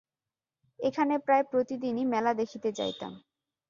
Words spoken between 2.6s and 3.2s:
যাইতাম।